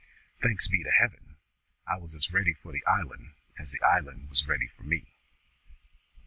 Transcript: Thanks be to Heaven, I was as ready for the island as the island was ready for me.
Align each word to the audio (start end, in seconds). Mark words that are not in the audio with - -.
Thanks 0.41 0.67
be 0.67 0.81
to 0.83 0.89
Heaven, 0.89 1.35
I 1.87 1.97
was 1.97 2.15
as 2.15 2.33
ready 2.33 2.53
for 2.53 2.71
the 2.71 2.83
island 2.87 3.33
as 3.59 3.71
the 3.71 3.83
island 3.83 4.31
was 4.31 4.47
ready 4.47 4.65
for 4.65 4.81
me. 4.81 5.05